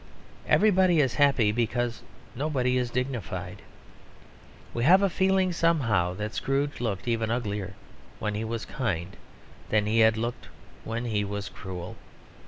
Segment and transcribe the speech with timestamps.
[0.47, 2.01] Everybody is happy because
[2.35, 3.61] nobody is dignified.
[4.73, 7.75] We have a feeling somehow that Scrooge looked even uglier
[8.17, 9.15] when he was kind
[9.69, 10.47] than he had looked
[10.85, 11.97] when he was cruel.